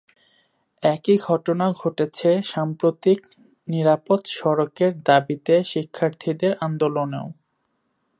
একই 0.83 1.17
ঘটনা 1.27 1.65
ঘটেছে 1.81 2.29
সাম্প্রতিক 2.51 3.19
নিরাপদ 3.67 4.21
সড়কের 4.37 4.91
দাবিতে 5.09 5.55
শিক্ষার্থীদের 5.71 6.53
আন্দোলনেও। 6.65 7.27